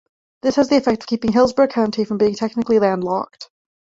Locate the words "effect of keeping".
0.77-1.31